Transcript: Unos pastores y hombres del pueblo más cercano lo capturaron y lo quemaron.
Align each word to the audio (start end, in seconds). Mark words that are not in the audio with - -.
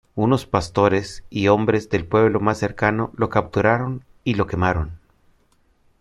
Unos 0.15 0.47
pastores 0.47 1.23
y 1.29 1.47
hombres 1.49 1.91
del 1.91 2.07
pueblo 2.07 2.39
más 2.39 2.57
cercano 2.57 3.11
lo 3.15 3.29
capturaron 3.29 4.03
y 4.23 4.33
lo 4.33 4.47
quemaron. 4.47 4.97